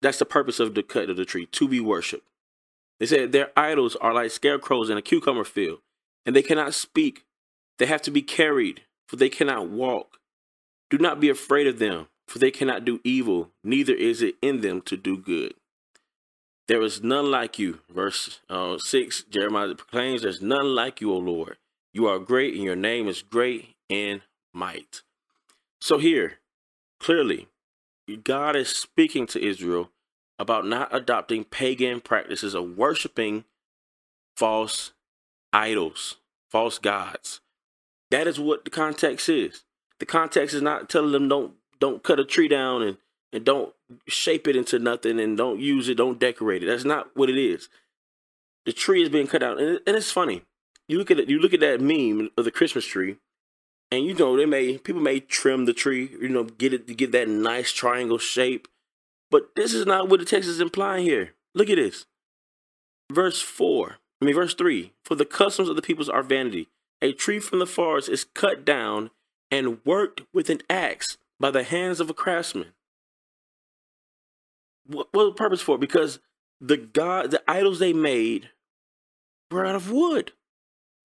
That's 0.00 0.18
the 0.18 0.24
purpose 0.24 0.60
of 0.60 0.74
the 0.74 0.82
cut 0.82 1.10
of 1.10 1.16
the 1.16 1.24
tree, 1.24 1.46
to 1.46 1.68
be 1.68 1.80
worshipped. 1.80 2.28
They 2.98 3.06
said 3.06 3.32
their 3.32 3.50
idols 3.56 3.96
are 3.96 4.14
like 4.14 4.30
scarecrows 4.30 4.90
in 4.90 4.96
a 4.96 5.02
cucumber 5.02 5.44
field, 5.44 5.80
and 6.24 6.34
they 6.34 6.42
cannot 6.42 6.74
speak. 6.74 7.24
They 7.78 7.86
have 7.86 8.02
to 8.02 8.10
be 8.10 8.22
carried, 8.22 8.82
for 9.06 9.16
they 9.16 9.28
cannot 9.28 9.68
walk. 9.68 10.18
Do 10.90 10.98
not 10.98 11.20
be 11.20 11.28
afraid 11.28 11.66
of 11.66 11.78
them, 11.78 12.08
for 12.26 12.38
they 12.38 12.50
cannot 12.50 12.84
do 12.84 13.00
evil, 13.04 13.50
neither 13.62 13.94
is 13.94 14.22
it 14.22 14.36
in 14.42 14.60
them 14.60 14.80
to 14.82 14.96
do 14.96 15.16
good. 15.16 15.54
There 16.66 16.82
is 16.82 17.02
none 17.02 17.30
like 17.30 17.58
you. 17.58 17.80
Verse 17.88 18.40
uh, 18.50 18.76
6, 18.78 19.24
Jeremiah 19.30 19.74
proclaims, 19.74 20.22
There's 20.22 20.42
none 20.42 20.74
like 20.74 21.00
you, 21.00 21.12
O 21.12 21.16
Lord. 21.16 21.56
You 21.98 22.06
are 22.06 22.20
great, 22.20 22.54
and 22.54 22.62
your 22.62 22.76
name 22.76 23.08
is 23.08 23.22
great 23.22 23.74
in 23.88 24.22
might. 24.54 25.02
So, 25.80 25.98
here, 25.98 26.34
clearly, 27.00 27.48
God 28.22 28.54
is 28.54 28.68
speaking 28.68 29.26
to 29.26 29.44
Israel 29.44 29.90
about 30.38 30.64
not 30.64 30.94
adopting 30.94 31.42
pagan 31.42 32.00
practices 32.00 32.54
of 32.54 32.76
worshiping 32.76 33.46
false 34.36 34.92
idols, 35.52 36.18
false 36.48 36.78
gods. 36.78 37.40
That 38.12 38.28
is 38.28 38.38
what 38.38 38.64
the 38.64 38.70
context 38.70 39.28
is. 39.28 39.64
The 39.98 40.06
context 40.06 40.54
is 40.54 40.62
not 40.62 40.88
telling 40.88 41.10
them 41.10 41.26
don't 41.26 41.54
don't 41.80 42.04
cut 42.04 42.20
a 42.20 42.24
tree 42.24 42.46
down 42.46 42.80
and 42.80 42.98
and 43.32 43.44
don't 43.44 43.74
shape 44.06 44.46
it 44.46 44.54
into 44.54 44.78
nothing 44.78 45.18
and 45.18 45.36
don't 45.36 45.58
use 45.58 45.88
it, 45.88 45.96
don't 45.96 46.20
decorate 46.20 46.62
it. 46.62 46.66
That's 46.66 46.84
not 46.84 47.16
what 47.16 47.28
it 47.28 47.36
is. 47.36 47.68
The 48.66 48.72
tree 48.72 49.02
is 49.02 49.08
being 49.08 49.26
cut 49.26 49.42
out, 49.42 49.60
and, 49.60 49.80
and 49.84 49.96
it's 49.96 50.12
funny. 50.12 50.44
You 50.88 50.98
look 50.98 51.10
at 51.10 51.28
you 51.28 51.38
look 51.38 51.54
at 51.54 51.60
that 51.60 51.80
meme 51.80 52.30
of 52.36 52.44
the 52.44 52.50
Christmas 52.50 52.86
tree, 52.86 53.16
and 53.90 54.04
you 54.04 54.14
know 54.14 54.36
they 54.36 54.46
may 54.46 54.78
people 54.78 55.02
may 55.02 55.20
trim 55.20 55.66
the 55.66 55.74
tree, 55.74 56.10
you 56.20 56.28
know, 56.28 56.44
get 56.44 56.72
it 56.72 56.86
to 56.88 56.94
get 56.94 57.12
that 57.12 57.28
nice 57.28 57.72
triangle 57.72 58.18
shape. 58.18 58.68
But 59.30 59.54
this 59.54 59.74
is 59.74 59.84
not 59.84 60.08
what 60.08 60.20
the 60.20 60.26
text 60.26 60.48
is 60.48 60.60
implying 60.60 61.04
here. 61.04 61.34
Look 61.54 61.68
at 61.68 61.76
this. 61.76 62.06
Verse 63.12 63.42
4. 63.42 63.96
I 64.20 64.24
mean 64.24 64.34
verse 64.34 64.54
3. 64.54 64.92
For 65.04 65.14
the 65.14 65.24
customs 65.24 65.68
of 65.68 65.76
the 65.76 65.82
peoples 65.82 66.08
are 66.08 66.22
vanity. 66.22 66.68
A 67.02 67.12
tree 67.12 67.38
from 67.38 67.58
the 67.58 67.66
forest 67.66 68.08
is 68.08 68.24
cut 68.24 68.64
down 68.64 69.10
and 69.50 69.84
worked 69.84 70.22
with 70.32 70.50
an 70.50 70.62
axe 70.68 71.16
by 71.38 71.50
the 71.50 71.62
hands 71.62 72.00
of 72.00 72.10
a 72.10 72.14
craftsman. 72.14 72.72
What, 74.86 75.08
was 75.12 75.28
the 75.28 75.34
purpose 75.34 75.60
for? 75.60 75.78
Because 75.78 76.18
the 76.60 76.76
god, 76.76 77.30
the 77.30 77.42
idols 77.46 77.78
they 77.78 77.92
made 77.92 78.50
were 79.50 79.64
out 79.64 79.76
of 79.76 79.90
wood. 79.90 80.32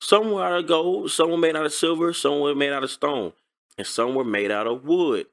Some 0.03 0.31
were 0.31 0.43
out 0.43 0.59
of 0.59 0.67
gold, 0.67 1.11
some 1.11 1.31
were 1.31 1.37
made 1.37 1.55
out 1.55 1.65
of 1.65 1.71
silver, 1.71 2.11
some 2.11 2.41
were 2.41 2.53
made 2.53 2.73
out 2.73 2.83
of 2.83 2.91
stone, 2.91 3.31
and 3.77 3.87
some 3.87 4.15
were 4.15 4.25
made 4.25 4.51
out 4.51 4.67
of 4.67 4.83
wood. 4.83 5.27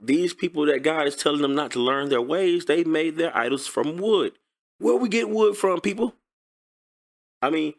These 0.00 0.34
people 0.34 0.66
that 0.66 0.82
God 0.82 1.06
is 1.06 1.14
telling 1.14 1.40
them 1.40 1.54
not 1.54 1.70
to 1.70 1.78
learn 1.78 2.08
their 2.08 2.20
ways, 2.20 2.64
they 2.64 2.82
made 2.82 3.16
their 3.16 3.34
idols 3.36 3.68
from 3.68 3.98
wood. 3.98 4.32
Where 4.78 4.96
we 4.96 5.08
get 5.08 5.30
wood 5.30 5.56
from, 5.56 5.80
people? 5.80 6.16
I 7.40 7.50
mean, 7.50 7.74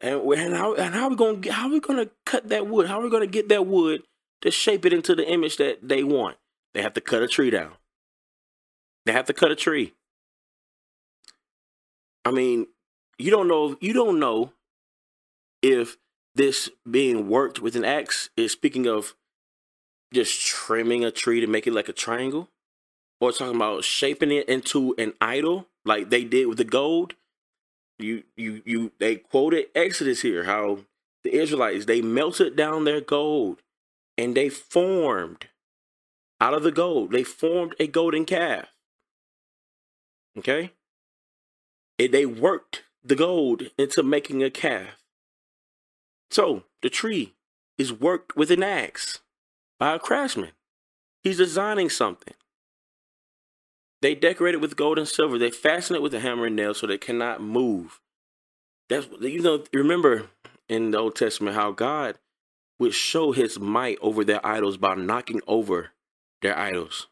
and, 0.00 0.20
and 0.20 0.56
how 0.56 0.74
and 0.74 0.92
how 0.92 1.04
are 1.04 1.10
we 1.10 1.14
gonna 1.14 1.52
how 1.52 1.70
we 1.70 1.78
gonna 1.78 2.10
cut 2.26 2.48
that 2.48 2.66
wood? 2.66 2.88
How 2.88 2.98
are 2.98 3.04
we 3.04 3.10
gonna 3.10 3.28
get 3.28 3.48
that 3.50 3.64
wood 3.64 4.02
to 4.40 4.50
shape 4.50 4.84
it 4.84 4.92
into 4.92 5.14
the 5.14 5.30
image 5.30 5.56
that 5.58 5.86
they 5.88 6.02
want? 6.02 6.36
They 6.74 6.82
have 6.82 6.94
to 6.94 7.00
cut 7.00 7.22
a 7.22 7.28
tree 7.28 7.50
down. 7.50 7.74
They 9.06 9.12
have 9.12 9.26
to 9.26 9.32
cut 9.32 9.52
a 9.52 9.56
tree. 9.56 9.94
I 12.24 12.32
mean, 12.32 12.66
you 13.18 13.30
don't 13.30 13.46
know 13.46 13.76
you 13.80 13.92
don't 13.92 14.18
know 14.18 14.52
if 15.62 15.96
this 16.34 16.70
being 16.88 17.28
worked 17.28 17.60
with 17.60 17.76
an 17.76 17.84
axe 17.84 18.30
is 18.36 18.52
speaking 18.52 18.86
of 18.86 19.14
just 20.12 20.44
trimming 20.44 21.04
a 21.04 21.10
tree 21.10 21.40
to 21.40 21.46
make 21.46 21.66
it 21.66 21.72
like 21.72 21.88
a 21.88 21.92
triangle? 21.92 22.48
Or 23.20 23.32
talking 23.32 23.56
about 23.56 23.84
shaping 23.84 24.30
it 24.30 24.48
into 24.48 24.94
an 24.96 25.12
idol 25.20 25.66
like 25.84 26.08
they 26.08 26.24
did 26.24 26.46
with 26.46 26.58
the 26.58 26.64
gold? 26.64 27.14
You 27.98 28.22
you 28.34 28.62
you 28.64 28.92
they 28.98 29.16
quoted 29.16 29.66
exodus 29.74 30.22
here 30.22 30.44
how 30.44 30.78
the 31.22 31.34
israelites 31.34 31.84
they 31.84 32.00
melted 32.00 32.56
down 32.56 32.84
their 32.84 33.02
gold 33.02 33.60
and 34.16 34.34
they 34.34 34.48
formed 34.48 35.48
out 36.40 36.54
of 36.54 36.62
the 36.62 36.72
gold 36.72 37.12
they 37.12 37.22
formed 37.22 37.74
a 37.78 37.86
golden 37.86 38.24
calf. 38.24 38.68
Okay? 40.38 40.72
And 41.98 42.12
they 42.12 42.24
worked 42.24 42.84
the 43.04 43.16
gold 43.16 43.64
into 43.76 44.02
making 44.02 44.42
a 44.42 44.48
calf 44.48 44.99
so 46.30 46.64
the 46.82 46.90
tree 46.90 47.34
is 47.78 47.92
worked 47.92 48.36
with 48.36 48.50
an 48.50 48.62
axe 48.62 49.20
by 49.78 49.94
a 49.94 49.98
craftsman. 49.98 50.52
He's 51.22 51.38
designing 51.38 51.90
something. 51.90 52.34
They 54.02 54.14
decorate 54.14 54.54
it 54.54 54.60
with 54.60 54.76
gold 54.76 54.98
and 54.98 55.08
silver. 55.08 55.38
They 55.38 55.50
fasten 55.50 55.96
it 55.96 56.02
with 56.02 56.14
a 56.14 56.20
hammer 56.20 56.46
and 56.46 56.56
nail 56.56 56.74
so 56.74 56.86
they 56.86 56.98
cannot 56.98 57.42
move. 57.42 58.00
That's 58.88 59.06
you 59.20 59.42
know. 59.42 59.64
Remember 59.72 60.26
in 60.68 60.90
the 60.90 60.98
Old 60.98 61.16
Testament 61.16 61.56
how 61.56 61.72
God 61.72 62.18
would 62.78 62.94
show 62.94 63.32
His 63.32 63.58
might 63.58 63.98
over 64.00 64.24
their 64.24 64.44
idols 64.44 64.78
by 64.78 64.94
knocking 64.94 65.40
over 65.46 65.90
their 66.40 66.58
idols. 66.58 67.08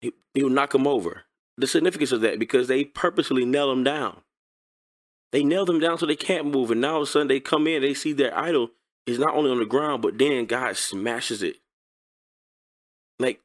He, 0.00 0.12
he 0.32 0.42
would 0.42 0.52
knock 0.52 0.72
them 0.72 0.86
over. 0.86 1.24
The 1.58 1.66
significance 1.66 2.12
of 2.12 2.20
that 2.22 2.38
because 2.38 2.68
they 2.68 2.84
purposely 2.84 3.44
nail 3.44 3.68
them 3.68 3.84
down. 3.84 4.22
They 5.32 5.44
nail 5.44 5.66
them 5.66 5.80
down 5.80 5.98
so 5.98 6.06
they 6.06 6.16
can't 6.16 6.46
move, 6.46 6.70
and 6.70 6.80
now 6.80 6.94
all 6.94 7.02
of 7.02 7.08
a 7.08 7.10
sudden 7.10 7.28
they 7.28 7.40
come 7.40 7.66
in, 7.66 7.82
they 7.82 7.94
see 7.94 8.12
their 8.12 8.36
idol 8.36 8.70
is 9.06 9.18
not 9.18 9.34
only 9.34 9.50
on 9.50 9.58
the 9.58 9.66
ground, 9.66 10.02
but 10.02 10.18
then 10.18 10.46
God 10.46 10.76
smashes 10.76 11.42
it. 11.42 11.56
Like 13.18 13.40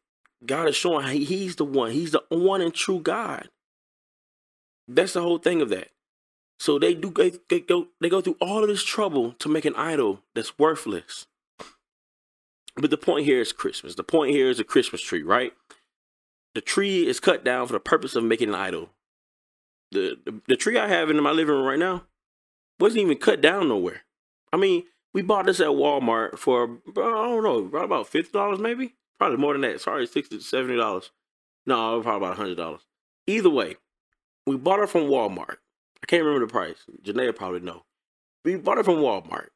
God 0.45 0.69
is 0.69 0.75
showing 0.75 1.07
He's 1.07 1.55
the 1.55 1.65
one. 1.65 1.91
He's 1.91 2.11
the 2.11 2.23
one 2.29 2.61
and 2.61 2.73
true 2.73 2.99
God. 2.99 3.49
That's 4.87 5.13
the 5.13 5.21
whole 5.21 5.37
thing 5.37 5.61
of 5.61 5.69
that. 5.69 5.89
So 6.59 6.79
they 6.79 6.93
do 6.93 7.11
they, 7.11 7.33
they 7.49 7.59
go 7.59 7.87
they 7.99 8.09
go 8.09 8.21
through 8.21 8.37
all 8.39 8.61
of 8.61 8.69
this 8.69 8.83
trouble 8.83 9.33
to 9.39 9.49
make 9.49 9.65
an 9.65 9.75
idol 9.75 10.21
that's 10.35 10.57
worthless. 10.59 11.27
But 12.75 12.89
the 12.89 12.97
point 12.97 13.25
here 13.25 13.41
is 13.41 13.53
Christmas. 13.53 13.95
The 13.95 14.03
point 14.03 14.31
here 14.31 14.49
is 14.49 14.59
a 14.59 14.63
Christmas 14.63 15.01
tree, 15.01 15.23
right? 15.23 15.53
The 16.55 16.61
tree 16.61 17.07
is 17.07 17.19
cut 17.19 17.43
down 17.43 17.67
for 17.67 17.73
the 17.73 17.79
purpose 17.79 18.15
of 18.15 18.23
making 18.23 18.49
an 18.49 18.55
idol 18.55 18.89
the, 19.93 20.41
the, 20.47 20.55
tree 20.55 20.77
I 20.77 20.87
have 20.87 21.09
in 21.09 21.21
my 21.21 21.31
living 21.31 21.55
room 21.55 21.65
right 21.65 21.79
now 21.79 22.03
wasn't 22.79 23.03
even 23.03 23.17
cut 23.17 23.41
down 23.41 23.69
nowhere. 23.69 24.01
I 24.51 24.57
mean, 24.57 24.83
we 25.13 25.21
bought 25.21 25.45
this 25.45 25.59
at 25.59 25.67
Walmart 25.67 26.37
for 26.37 26.79
I 26.87 26.91
don't 26.93 27.43
know, 27.43 27.61
probably 27.63 27.85
about 27.85 28.07
fifty 28.07 28.31
dollars, 28.31 28.59
maybe, 28.59 28.95
probably 29.19 29.37
more 29.37 29.53
than 29.53 29.61
that. 29.61 29.81
Sorry, 29.81 30.05
sixty 30.07 30.37
to 30.37 30.43
seventy 30.43 30.75
dollars. 30.75 31.11
No, 31.65 32.01
probably 32.01 32.27
about 32.27 32.37
hundred 32.37 32.57
dollars. 32.57 32.81
Either 33.27 33.49
way, 33.49 33.77
we 34.45 34.57
bought 34.57 34.79
it 34.79 34.89
from 34.89 35.03
Walmart. 35.03 35.57
I 36.01 36.05
can't 36.07 36.23
remember 36.23 36.45
the 36.45 36.51
price. 36.51 36.83
Janae 37.03 37.35
probably 37.35 37.61
know. 37.61 37.83
We 38.43 38.57
bought 38.57 38.77
it 38.77 38.85
from 38.85 38.97
Walmart, 38.97 39.47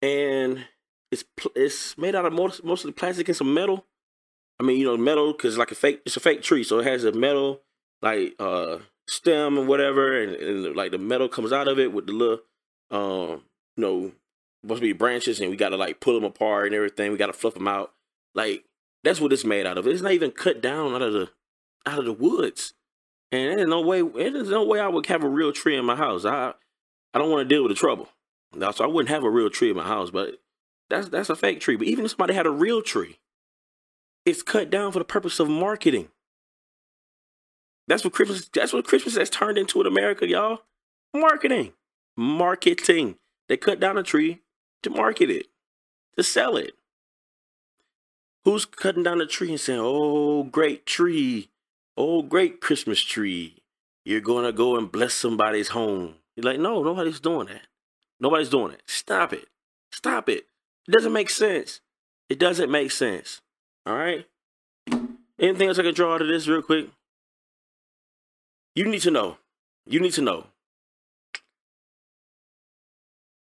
and 0.00 0.66
it's 1.10 1.24
it's 1.56 1.98
made 1.98 2.14
out 2.14 2.26
of 2.26 2.32
most 2.32 2.62
mostly 2.64 2.92
plastic 2.92 3.28
and 3.28 3.36
some 3.36 3.52
metal. 3.52 3.86
I 4.60 4.62
mean, 4.62 4.78
you 4.78 4.86
know, 4.86 4.96
metal 4.96 5.32
because 5.32 5.58
like 5.58 5.72
a 5.72 5.74
fake. 5.74 6.02
It's 6.06 6.16
a 6.16 6.20
fake 6.20 6.42
tree, 6.42 6.62
so 6.62 6.78
it 6.78 6.86
has 6.86 7.04
a 7.04 7.12
metal 7.12 7.62
like 8.02 8.34
uh 8.38 8.78
stem 9.08 9.58
and 9.58 9.68
whatever, 9.68 10.20
and, 10.20 10.34
and, 10.34 10.76
like 10.76 10.90
the 10.90 10.98
metal 10.98 11.28
comes 11.28 11.52
out 11.52 11.68
of 11.68 11.78
it 11.78 11.92
with 11.92 12.06
the 12.06 12.12
little, 12.12 12.40
um, 12.90 13.42
you 13.76 13.82
know, 13.82 14.12
supposed 14.62 14.82
be 14.82 14.92
branches, 14.92 15.40
and 15.40 15.50
we 15.50 15.56
got 15.56 15.70
to 15.70 15.76
like 15.76 16.00
pull 16.00 16.14
them 16.14 16.24
apart 16.24 16.66
and 16.66 16.74
everything. 16.74 17.12
We 17.12 17.18
got 17.18 17.26
to 17.26 17.32
fluff 17.32 17.54
them 17.54 17.68
out. 17.68 17.92
Like 18.34 18.64
that's 19.02 19.20
what 19.20 19.32
it's 19.32 19.44
made 19.44 19.66
out 19.66 19.78
of. 19.78 19.86
It's 19.86 20.02
not 20.02 20.12
even 20.12 20.30
cut 20.30 20.60
down 20.60 20.94
out 20.94 21.02
of 21.02 21.12
the 21.12 21.30
out 21.86 21.98
of 21.98 22.04
the 22.04 22.12
woods. 22.12 22.74
And 23.30 23.58
there's 23.58 23.68
no 23.68 23.80
way, 23.80 24.00
there's 24.02 24.48
no 24.48 24.64
way 24.64 24.80
I 24.80 24.88
would 24.88 25.06
have 25.06 25.24
a 25.24 25.28
real 25.28 25.52
tree 25.52 25.76
in 25.76 25.84
my 25.84 25.96
house. 25.96 26.24
I 26.24 26.54
I 27.12 27.18
don't 27.18 27.30
want 27.30 27.48
to 27.48 27.54
deal 27.54 27.62
with 27.62 27.70
the 27.70 27.76
trouble. 27.76 28.08
So 28.54 28.84
I 28.84 28.86
wouldn't 28.86 29.08
have 29.08 29.24
a 29.24 29.30
real 29.30 29.50
tree 29.50 29.70
in 29.70 29.76
my 29.76 29.84
house. 29.84 30.10
But 30.10 30.40
that's 30.88 31.08
that's 31.08 31.30
a 31.30 31.36
fake 31.36 31.60
tree. 31.60 31.76
But 31.76 31.86
even 31.86 32.04
if 32.04 32.12
somebody 32.12 32.34
had 32.34 32.46
a 32.46 32.50
real 32.50 32.82
tree, 32.82 33.18
it's 34.24 34.42
cut 34.42 34.70
down 34.70 34.92
for 34.92 34.98
the 34.98 35.04
purpose 35.04 35.40
of 35.40 35.48
marketing. 35.48 36.08
That's 37.86 38.04
what 38.04 38.12
Christmas. 38.12 38.48
That's 38.48 38.72
what 38.72 38.86
Christmas 38.86 39.16
has 39.16 39.30
turned 39.30 39.58
into 39.58 39.80
in 39.80 39.86
America, 39.86 40.26
y'all. 40.26 40.60
Marketing, 41.14 41.72
marketing. 42.16 43.16
They 43.48 43.56
cut 43.56 43.80
down 43.80 43.98
a 43.98 44.02
tree 44.02 44.40
to 44.82 44.90
market 44.90 45.30
it, 45.30 45.46
to 46.16 46.22
sell 46.22 46.56
it. 46.56 46.74
Who's 48.44 48.64
cutting 48.64 49.02
down 49.02 49.20
a 49.20 49.26
tree 49.26 49.50
and 49.50 49.60
saying, 49.60 49.80
"Oh, 49.82 50.44
great 50.44 50.86
tree, 50.86 51.50
oh, 51.96 52.22
great 52.22 52.60
Christmas 52.60 53.00
tree"? 53.00 53.62
You're 54.04 54.20
gonna 54.20 54.52
go 54.52 54.76
and 54.76 54.92
bless 54.92 55.14
somebody's 55.14 55.68
home. 55.68 56.16
You're 56.36 56.44
like, 56.44 56.60
no, 56.60 56.82
nobody's 56.82 57.20
doing 57.20 57.46
that. 57.46 57.62
Nobody's 58.20 58.50
doing 58.50 58.72
it. 58.72 58.82
Stop 58.86 59.32
it. 59.32 59.48
Stop 59.92 60.28
it. 60.28 60.46
It 60.86 60.92
doesn't 60.92 61.12
make 61.12 61.30
sense. 61.30 61.80
It 62.28 62.38
doesn't 62.38 62.70
make 62.70 62.90
sense. 62.90 63.40
All 63.86 63.94
right. 63.94 64.26
Anything 65.38 65.68
else 65.68 65.78
I 65.78 65.82
can 65.82 65.94
draw 65.94 66.14
out 66.14 66.22
of 66.22 66.28
this 66.28 66.46
real 66.46 66.62
quick? 66.62 66.88
You 68.74 68.86
need 68.86 69.02
to 69.02 69.10
know. 69.10 69.38
You 69.86 70.00
need 70.00 70.14
to 70.14 70.22
know. 70.22 70.46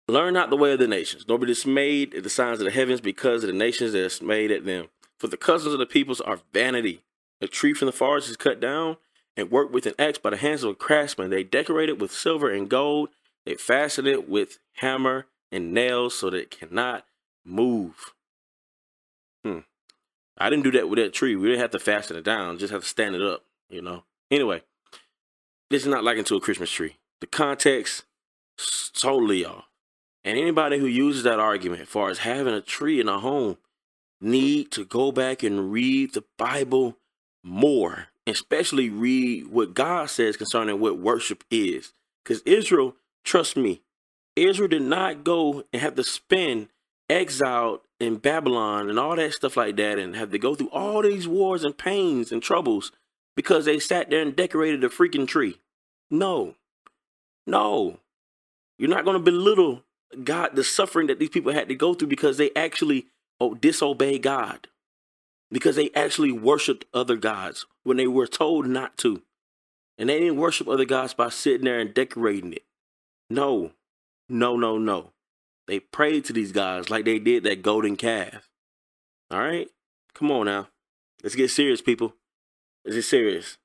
Learn 0.09 0.35
not 0.35 0.51
the 0.51 0.57
way 0.57 0.73
of 0.73 0.81
the 0.81 0.89
nations, 0.89 1.25
nor 1.29 1.39
be 1.39 1.47
dismayed 1.47 2.15
at 2.15 2.25
the 2.25 2.31
signs 2.31 2.61
of 2.61 2.65
the 2.65 2.73
heavens 2.73 3.01
because 3.01 3.45
of 3.45 3.49
the 3.49 3.57
nations 3.57 3.93
that 3.93 4.01
are 4.01 4.09
dismayed 4.09 4.51
at 4.51 4.65
them. 4.65 4.89
For 5.19 5.29
the 5.29 5.37
customs 5.37 5.73
of 5.73 5.79
the 5.79 5.87
peoples 5.87 6.21
are 6.21 6.41
vanity. 6.53 7.03
A 7.41 7.47
tree 7.47 7.75
from 7.75 7.87
the 7.87 7.93
forest 7.93 8.29
is 8.29 8.37
cut 8.37 8.59
down 8.59 8.97
and 9.37 9.51
worked 9.51 9.73
with 9.73 9.87
an 9.87 9.95
axe 9.99 10.19
by 10.19 10.31
the 10.31 10.37
hands 10.37 10.65
of 10.65 10.71
a 10.71 10.75
craftsman. 10.75 11.31
They 11.31 11.45
decorate 11.45 11.89
it 11.89 11.99
with 11.99 12.11
silver 12.11 12.51
and 12.51 12.69
gold. 12.69 13.11
They 13.47 13.55
fasten 13.55 14.07
it 14.07 14.29
with 14.29 14.59
hammer 14.75 15.27
and 15.53 15.73
nails 15.73 16.19
so 16.19 16.31
that 16.31 16.37
it 16.39 16.51
cannot 16.51 17.05
move. 17.45 18.13
Hmm. 19.45 19.61
I 20.37 20.51
didn't 20.51 20.65
do 20.65 20.73
that 20.73 20.89
with 20.89 20.99
that 20.99 21.13
tree. 21.13 21.37
We 21.37 21.49
didn't 21.49 21.61
have 21.61 21.71
to 21.71 21.79
fasten 21.79 22.17
it 22.17 22.25
down, 22.25 22.59
just 22.59 22.73
have 22.73 22.83
to 22.83 22.89
stand 22.89 23.15
it 23.15 23.23
up, 23.23 23.45
you 23.69 23.83
know. 23.83 24.05
Anyway, 24.31 24.63
this 25.71 25.83
is 25.83 25.89
not 25.89 26.05
likened 26.05 26.27
to 26.27 26.37
a 26.37 26.41
Christmas 26.41 26.71
tree. 26.71 26.97
The 27.21 27.27
context, 27.27 28.05
totally 28.93 29.45
off. 29.45 29.65
And 30.25 30.39
anybody 30.39 30.79
who 30.79 30.87
uses 30.87 31.23
that 31.23 31.41
argument 31.41 31.83
as 31.83 31.89
far 31.89 32.11
as 32.11 32.19
having 32.19 32.53
a 32.53 32.61
tree 32.61 33.01
in 33.01 33.09
a 33.09 33.21
home 33.21 33.57
need 34.21 34.71
to 34.73 34.85
go 34.85 35.13
back 35.13 35.43
and 35.43 35.73
read 35.73 36.13
the 36.13 36.25
Bible 36.37 36.99
more, 37.43 38.09
especially 38.27 38.91
read 38.91 39.47
what 39.47 39.73
God 39.75 40.11
says 40.11 40.37
concerning 40.37 40.79
what 40.79 40.99
worship 40.99 41.45
is. 41.51 41.95
Because 42.23 42.43
Israel, 42.43 42.97
trust 43.25 43.57
me, 43.57 43.81
Israel 44.37 44.69
did 44.69 44.83
not 44.83 45.25
go 45.25 45.65
and 45.73 45.81
have 45.81 45.95
to 45.95 46.05
spend 46.05 46.69
exiled 47.09 47.81
in 47.99 48.17
Babylon 48.17 48.89
and 48.89 48.99
all 48.99 49.17
that 49.17 49.33
stuff 49.33 49.57
like 49.57 49.77
that 49.77 49.99
and 49.99 50.15
have 50.15 50.31
to 50.31 50.39
go 50.39 50.55
through 50.55 50.69
all 50.69 51.03
these 51.03 51.27
wars 51.27 51.65
and 51.65 51.77
pains 51.77 52.31
and 52.31 52.43
troubles 52.43 52.93
because 53.41 53.65
they 53.65 53.79
sat 53.79 54.11
there 54.11 54.21
and 54.21 54.37
decorated 54.37 54.85
a 54.85 54.91
freaking 54.91 55.27
tree. 55.27 55.59
No. 56.11 56.57
No. 57.47 58.01
You're 58.77 58.91
not 58.91 59.07
going 59.07 59.17
to 59.17 59.23
belittle 59.23 59.83
God, 60.25 60.57
the 60.57 60.63
suffering 60.63 61.07
that 61.07 61.19
these 61.19 61.31
people 61.31 61.55
had 61.55 61.67
to 61.69 61.75
go 61.75 61.95
through 61.95 62.09
because 62.09 62.37
they 62.37 62.51
actually 62.55 63.07
oh, 63.41 63.55
disobeyed 63.55 64.25
God. 64.25 64.69
Because 65.51 65.75
they 65.75 65.89
actually 65.95 66.33
worshiped 66.33 66.85
other 66.93 67.17
gods 67.17 67.65
when 67.83 67.97
they 67.97 68.07
were 68.07 68.27
told 68.27 68.67
not 68.67 68.99
to. 68.99 69.23
And 69.97 70.11
they 70.11 70.19
didn't 70.19 70.37
worship 70.37 70.69
other 70.69 70.85
gods 70.85 71.15
by 71.15 71.31
sitting 71.31 71.65
there 71.65 71.81
and 71.81 71.95
decorating 71.95 72.53
it. 72.53 72.65
No, 73.31 73.71
no, 74.29 74.59
no, 74.59 74.77
no. 74.77 75.13
They 75.67 75.81
prayed 75.81 76.27
to 76.27 76.35
these 76.35 76.53
guys 76.53 76.91
like 76.91 77.07
they 77.07 77.19
did 77.19 77.45
that 77.45 77.63
golden 77.63 77.97
calf. 77.97 78.51
All 79.31 79.39
right? 79.39 79.71
Come 80.13 80.31
on 80.31 80.45
now. 80.45 80.69
Let's 81.23 81.37
get 81.37 81.51
serious, 81.51 81.81
people. 81.81 82.17
Let's 82.85 82.97
get 82.97 83.05
serious. 83.05 83.59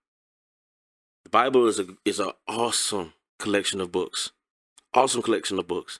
The 1.24 1.30
Bible 1.30 1.68
is 1.68 1.80
a 1.80 1.88
is 2.04 2.20
an 2.20 2.32
awesome 2.48 3.14
collection 3.40 3.82
of 3.82 3.92
books. 3.92 4.32
Awesome 4.94 5.22
collection 5.22 5.60
of 5.60 5.68
books. 5.68 6.00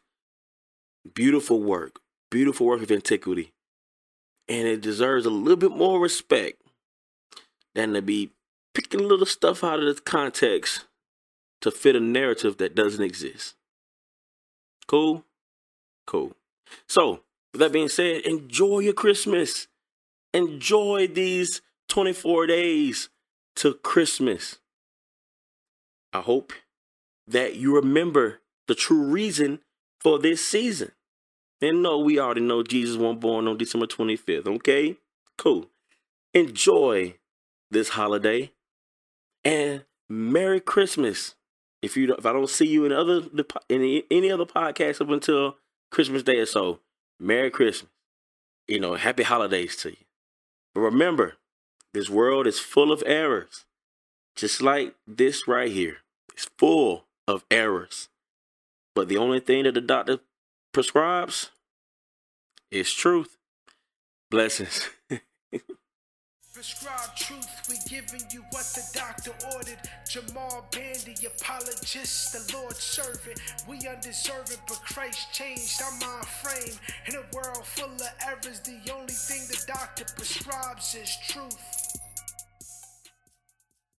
Beautiful 1.14 1.62
work. 1.62 2.00
Beautiful 2.30 2.68
work 2.68 2.82
of 2.82 2.92
antiquity. 2.92 3.54
And 4.48 4.68
it 4.68 4.82
deserves 4.82 5.26
a 5.26 5.30
little 5.30 5.58
bit 5.58 5.72
more 5.72 6.00
respect 6.00 6.62
than 7.74 7.94
to 7.94 8.02
be 8.02 8.32
picking 8.74 9.08
little 9.08 9.26
stuff 9.26 9.64
out 9.64 9.80
of 9.80 9.96
the 9.96 10.02
context 10.02 10.86
to 11.62 11.72
fit 11.72 11.96
a 11.96 12.00
narrative 12.00 12.58
that 12.58 12.76
doesn't 12.76 13.04
exist. 13.04 13.56
Cool? 14.88 15.24
Cool. 16.06 16.36
So, 16.88 17.22
with 17.52 17.60
that 17.60 17.74
being 17.74 17.90
said, 17.90 18.22
enjoy 18.22 18.80
your 18.80 18.94
Christmas. 18.94 19.68
Enjoy 20.34 21.08
these 21.08 21.62
24 21.90 22.48
days 22.48 23.10
to 23.58 23.74
Christmas. 23.76 24.60
I 26.14 26.22
hope 26.22 26.54
that 27.28 27.56
you 27.56 27.76
remember 27.76 28.42
the 28.68 28.76
true 28.76 29.04
reason 29.04 29.60
for 30.00 30.20
this 30.20 30.46
season. 30.46 30.92
And 31.62 31.82
no, 31.82 32.00
we 32.00 32.20
already 32.20 32.42
know 32.42 32.64
Jesus 32.64 32.98
wasn't 32.98 33.22
born 33.22 33.48
on 33.48 33.58
December 33.58 33.88
25th, 33.88 34.48
okay? 34.48 34.98
Cool. 35.38 35.70
Enjoy 36.34 37.16
this 37.72 37.90
holiday 37.90 38.52
and 39.44 39.86
Merry 40.10 40.60
Christmas. 40.60 41.36
If 41.82 41.96
you 41.96 42.14
if 42.14 42.26
I 42.26 42.34
don't 42.34 42.50
see 42.50 42.68
you 42.68 42.86
in 42.86 42.92
other 42.92 43.24
in 43.70 44.04
any 44.10 44.32
other 44.32 44.46
podcast 44.46 45.02
up 45.02 45.10
until 45.10 45.58
Christmas 45.92 46.24
Day 46.24 46.38
or 46.40 46.46
so, 46.46 46.80
Merry 47.20 47.52
Christmas. 47.52 47.92
You 48.68 48.80
know, 48.80 48.96
happy 48.96 49.24
holidays 49.24 49.76
to 49.78 49.92
you. 49.92 49.98
But 50.74 50.82
remember, 50.82 51.36
this 51.96 52.10
world 52.10 52.46
is 52.46 52.60
full 52.60 52.92
of 52.92 53.02
errors. 53.06 53.64
Just 54.36 54.62
like 54.62 54.96
this 55.08 55.48
right 55.48 55.72
here. 55.72 56.00
It's 56.34 56.50
full 56.58 57.06
of 57.26 57.46
errors. 57.50 58.10
But 58.94 59.08
the 59.08 59.16
only 59.16 59.40
thing 59.40 59.64
that 59.64 59.76
the 59.76 59.82
doctor 59.82 60.20
prescribes 60.74 61.52
is 62.70 62.92
truth. 62.94 63.38
Blessings. 64.30 64.90
Prescribe 66.56 67.14
truth, 67.18 67.68
we 67.68 67.76
giving 67.90 68.26
you 68.32 68.42
what 68.52 68.64
the 68.64 68.90
doctor 68.94 69.32
ordered. 69.54 69.78
Jamal 70.08 70.66
Bandy, 70.72 71.14
apologist, 71.28 72.32
the 72.32 72.58
Lord's 72.58 72.80
servant. 72.80 73.42
We 73.68 73.86
undeserving, 73.86 74.60
but 74.66 74.80
Christ 74.82 75.34
changed 75.34 75.82
our 75.82 75.92
mind 76.00 76.26
frame. 76.26 76.80
In 77.08 77.16
a 77.16 77.36
world 77.36 77.66
full 77.66 77.92
of 77.92 78.10
errors, 78.26 78.62
the 78.62 78.80
only 78.94 79.14
thing 79.14 79.42
the 79.50 79.62
doctor 79.68 80.06
prescribes 80.16 80.96
is 80.96 81.18
truth. 81.28 81.95